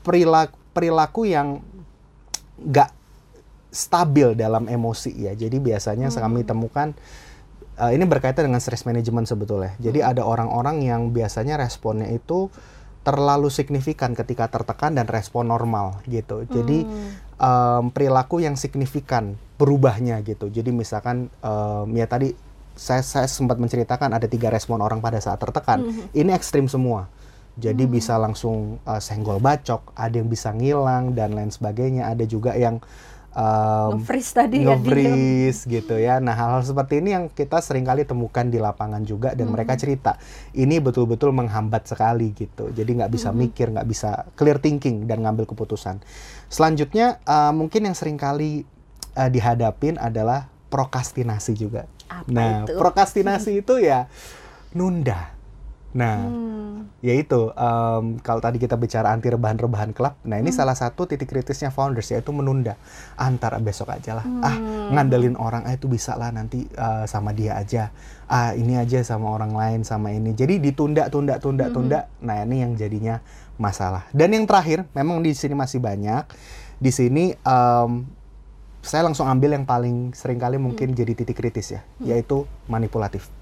perilaku 0.04 0.56
perilaku 0.74 1.22
yang 1.22 1.62
nggak 2.58 2.90
stabil 3.70 4.34
dalam 4.34 4.66
emosi 4.66 5.14
ya. 5.14 5.32
Jadi 5.34 5.58
biasanya 5.62 6.10
kami 6.10 6.42
temukan 6.42 6.94
eh, 7.78 7.90
ini 7.94 8.04
berkaitan 8.06 8.50
dengan 8.50 8.62
stress 8.62 8.86
management 8.86 9.26
sebetulnya. 9.30 9.74
Jadi 9.78 10.02
ada 10.02 10.26
orang-orang 10.26 10.82
yang 10.82 11.14
biasanya 11.14 11.58
responnya 11.58 12.10
itu 12.10 12.50
terlalu 13.04 13.52
signifikan 13.52 14.16
ketika 14.16 14.48
tertekan 14.48 14.96
dan 14.96 15.04
respon 15.06 15.52
normal 15.52 16.00
gitu. 16.08 16.48
Jadi 16.48 16.88
em, 17.36 17.84
perilaku 17.92 18.40
yang 18.40 18.56
signifikan 18.56 19.36
berubahnya 19.60 20.24
gitu. 20.24 20.48
Jadi 20.48 20.72
misalkan 20.72 21.28
em, 21.44 21.86
ya 21.92 22.08
tadi 22.08 22.32
saya, 22.74 23.02
saya 23.06 23.30
sempat 23.30 23.56
menceritakan 23.62 24.10
ada 24.10 24.26
tiga 24.26 24.50
respon 24.50 24.82
orang 24.82 24.98
pada 24.98 25.22
saat 25.22 25.38
tertekan. 25.38 25.86
Ini 26.10 26.34
ekstrim 26.34 26.66
semua. 26.66 27.06
Jadi 27.54 27.86
bisa 27.86 28.18
langsung 28.18 28.82
eh, 28.82 28.98
senggol 28.98 29.38
bacok, 29.38 29.94
ada 29.94 30.14
yang 30.18 30.26
bisa 30.26 30.50
ngilang 30.50 31.14
dan 31.14 31.38
lain 31.38 31.54
sebagainya. 31.54 32.10
Ada 32.10 32.26
juga 32.26 32.58
yang 32.58 32.82
em, 33.30 33.90
Nge-freeze 33.94 34.32
tadi 34.34 34.56
ya, 34.66 34.74
nge-freeze 34.74 35.60
gitu 35.70 35.94
ya. 35.94 36.18
Nah 36.18 36.34
hal-hal 36.34 36.66
seperti 36.66 36.98
ini 36.98 37.14
yang 37.14 37.30
kita 37.30 37.62
sering 37.62 37.86
kali 37.86 38.02
temukan 38.02 38.42
di 38.50 38.58
lapangan 38.58 39.06
juga 39.06 39.38
dan 39.38 39.54
mereka 39.54 39.78
cerita 39.78 40.18
ini 40.50 40.82
betul-betul 40.82 41.30
menghambat 41.30 41.86
sekali 41.86 42.34
gitu. 42.34 42.74
Jadi 42.74 42.90
nggak 42.90 43.12
bisa 43.14 43.30
mikir, 43.30 43.70
nggak 43.70 43.86
bisa 43.86 44.26
clear 44.34 44.58
thinking 44.58 45.06
dan 45.06 45.22
ngambil 45.22 45.46
keputusan. 45.46 46.02
Selanjutnya 46.50 47.22
eh, 47.22 47.52
mungkin 47.54 47.86
yang 47.86 47.94
sering 47.94 48.18
kali 48.18 48.66
eh, 49.14 49.30
dihadapin 49.30 49.94
adalah 50.02 50.50
prokrastinasi 50.74 51.54
juga. 51.54 51.86
Apa 52.10 52.26
nah 52.26 52.66
itu? 52.66 52.74
prokrastinasi 52.82 53.62
itu 53.62 53.78
ya 53.78 54.10
nunda. 54.74 55.30
Nah 55.94 56.18
Hmm. 56.26 56.90
yaitu 57.06 57.54
em, 57.54 58.18
kalau 58.18 58.42
tadi 58.42 58.58
kita 58.58 58.74
bicara 58.74 59.14
anti 59.14 59.30
rebahan-rebahan 59.30 59.94
klub, 59.94 60.18
nah 60.26 60.42
ini 60.42 60.50
salah 60.50 60.74
satu 60.74 61.06
titik 61.06 61.30
kritisnya 61.30 61.70
founders 61.70 62.10
yaitu 62.10 62.34
menunda 62.34 62.74
antara 63.14 63.62
besok 63.62 63.94
aja 63.94 64.18
lah, 64.18 64.26
ah 64.42 64.56
ngandelin 64.90 65.38
orang 65.38 65.62
ah 65.68 65.72
itu 65.76 65.86
bisa 65.86 66.18
lah 66.18 66.34
nanti 66.34 66.66
eh, 66.66 67.04
sama 67.06 67.30
dia 67.30 67.54
aja, 67.60 67.94
ah 68.26 68.56
ini 68.58 68.74
aja 68.74 69.04
sama 69.06 69.30
orang 69.30 69.54
lain 69.54 69.80
sama 69.86 70.10
ini, 70.10 70.34
jadi 70.34 70.58
ditunda, 70.58 71.06
tunda, 71.12 71.38
tunda, 71.38 71.70
tunda, 71.70 72.00
nah 72.24 72.42
ini 72.42 72.64
yang 72.66 72.72
jadinya 72.74 73.22
masalah. 73.54 74.08
Dan 74.10 74.34
yang 74.34 74.44
terakhir, 74.50 74.88
memang 74.96 75.22
di 75.22 75.30
sini 75.30 75.54
masih 75.54 75.78
banyak, 75.78 76.26
di 76.82 76.90
sini 76.90 77.38
em, 77.38 77.90
saya 78.84 79.00
langsung 79.08 79.24
ambil 79.24 79.56
yang 79.56 79.64
paling 79.64 80.12
sering 80.12 80.36
kali 80.36 80.60
mungkin 80.60 80.92
jadi 80.92 81.16
titik 81.16 81.40
kritis 81.40 81.72
ya, 81.72 81.80
yaitu 82.04 82.44
manipulatif, 82.68 83.32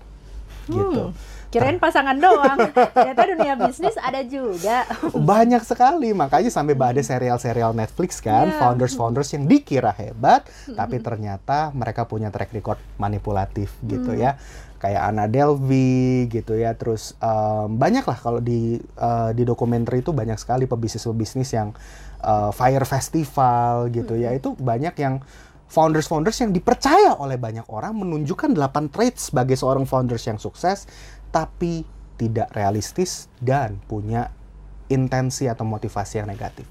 gitu. 0.70 1.10
Kirain 1.52 1.76
pasangan 1.76 2.16
doang. 2.16 2.56
Ternyata 2.72 3.22
dunia 3.28 3.54
bisnis 3.54 3.92
ada 3.94 4.24
juga. 4.24 4.88
banyak 5.12 5.60
sekali. 5.62 6.10
Makanya 6.10 6.48
sampai 6.48 6.72
ada 6.72 6.98
serial-serial 6.98 7.70
Netflix 7.70 8.18
kan 8.18 8.48
Iya. 8.48 8.56
founders-founders 8.56 9.28
yang 9.30 9.44
dikira 9.44 9.92
hebat 9.92 10.48
tapi 10.72 10.96
ternyata 10.98 11.68
mereka 11.70 12.04
punya 12.04 12.32
track 12.32 12.50
record 12.50 12.80
manipulatif 12.96 13.76
gitu 13.84 14.16
ya. 14.16 14.40
Kayak 14.78 15.02
Anna 15.06 15.28
Delvey 15.28 16.26
gitu 16.26 16.56
ya. 16.56 16.72
Terus 16.72 17.12
em, 17.16 17.68
banyak 17.70 18.02
lah 18.02 18.16
kalau 18.16 18.40
di 18.40 18.80
eh, 18.80 19.30
di 19.30 19.44
dokumenter 19.44 19.94
itu 19.94 20.10
banyak 20.10 20.40
sekali 20.40 20.64
pebisnis-pebisnis 20.64 21.52
yang 21.52 21.70
eh, 22.18 22.50
Fire 22.50 22.82
Festival 22.82 23.92
gitu 23.92 24.16
ya. 24.16 24.32
Itu 24.32 24.56
banyak 24.56 24.96
yang 24.96 25.20
founders-founders 25.68 26.36
yang 26.36 26.52
dipercaya 26.52 27.16
oleh 27.16 27.40
banyak 27.40 27.64
orang 27.72 27.96
menunjukkan 27.96 28.52
8 28.52 28.92
traits 28.92 29.32
sebagai 29.32 29.56
seorang 29.56 29.88
founders 29.88 30.20
yang 30.28 30.36
sukses 30.36 30.84
tapi 31.32 31.88
tidak 32.20 32.52
realistis 32.54 33.26
dan 33.42 33.80
punya 33.88 34.30
intensi 34.92 35.48
atau 35.48 35.64
motivasi 35.64 36.22
yang 36.22 36.28
negatif 36.28 36.68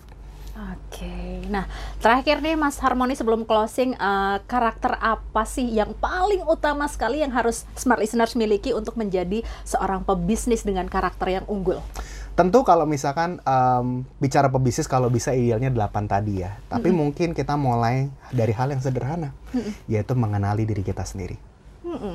Oke, 0.61 1.41
nah 1.47 1.65
terakhir 2.03 2.43
nih 2.43 2.59
Mas 2.59 2.77
Harmoni 2.83 3.15
sebelum 3.15 3.47
closing, 3.47 3.95
eh, 3.95 4.37
karakter 4.45 4.99
apa 4.99 5.47
sih 5.47 5.63
yang 5.63 5.95
paling 5.97 6.43
utama 6.45 6.85
sekali 6.91 7.23
yang 7.23 7.31
harus 7.31 7.63
smart 7.73 7.97
listeners 7.97 8.37
miliki 8.37 8.75
untuk 8.75 8.99
menjadi 8.99 9.41
seorang 9.65 10.03
pebisnis 10.03 10.61
dengan 10.61 10.91
karakter 10.91 11.41
yang 11.41 11.45
unggul? 11.47 11.79
Tentu 12.35 12.63
kalau 12.67 12.87
misalkan 12.87 13.41
em, 13.43 14.07
bicara 14.19 14.47
pebisnis 14.47 14.87
kalau 14.87 15.11
bisa 15.11 15.35
idealnya 15.35 15.67
8 15.67 16.07
tadi 16.07 16.43
ya. 16.43 16.55
Tapi 16.71 16.87
mungkin 16.95 17.35
kita 17.35 17.59
mulai 17.59 18.07
dari 18.31 18.55
hal 18.55 18.71
yang 18.71 18.79
sederhana, 18.79 19.35
yaitu 19.91 20.15
mengenali 20.15 20.63
diri 20.63 20.79
kita 20.79 21.03
sendiri. 21.03 21.50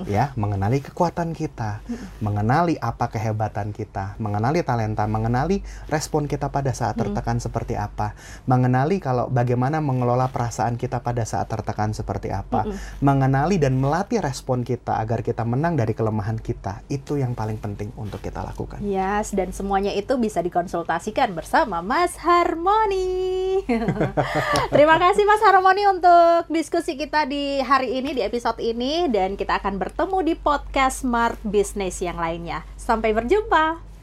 Ya, 0.06 0.30
mengenali 0.38 0.78
kekuatan 0.78 1.34
kita, 1.34 1.82
mengenali 2.22 2.78
apa 2.78 3.10
kehebatan 3.10 3.74
kita, 3.74 4.14
mengenali 4.22 4.62
talenta, 4.62 5.10
mengenali 5.10 5.58
respon 5.90 6.30
kita 6.30 6.54
pada 6.54 6.70
saat 6.70 6.94
tertekan 6.94 7.42
seperti 7.42 7.74
apa, 7.74 8.14
mengenali 8.46 9.02
kalau 9.02 9.26
bagaimana 9.26 9.82
mengelola 9.82 10.30
perasaan 10.30 10.78
kita 10.78 11.02
pada 11.02 11.26
saat 11.26 11.50
tertekan 11.50 11.90
seperti 11.90 12.30
apa, 12.30 12.62
mengenali 13.02 13.58
dan 13.58 13.74
melatih 13.82 14.22
respon 14.22 14.62
kita 14.62 15.02
agar 15.02 15.26
kita 15.26 15.42
menang 15.42 15.74
dari 15.74 15.98
kelemahan 15.98 16.38
kita. 16.38 16.86
Itu 16.86 17.18
yang 17.18 17.34
paling 17.34 17.58
penting 17.58 17.90
untuk 17.98 18.22
kita 18.22 18.46
lakukan. 18.46 18.78
Yes, 18.86 19.34
dan 19.34 19.50
semuanya 19.50 19.90
itu 19.98 20.14
bisa 20.14 20.46
dikonsultasikan 20.46 21.34
bersama 21.34 21.82
Mas 21.82 22.14
Harmoni. 22.22 23.66
Terima 24.74 24.96
kasih 25.02 25.26
Mas 25.26 25.42
Harmoni 25.42 25.82
untuk 25.90 26.54
diskusi 26.54 26.94
kita 26.94 27.26
di 27.26 27.58
hari 27.66 27.98
ini, 27.98 28.14
di 28.14 28.22
episode 28.22 28.62
ini. 28.62 29.10
Dan 29.10 29.34
akan 29.56 29.80
bertemu 29.80 30.18
di 30.22 30.34
podcast 30.36 31.02
Smart 31.02 31.40
Business 31.40 32.04
yang 32.04 32.20
lainnya. 32.20 32.62
Sampai 32.76 33.16
berjumpa. 33.16 33.95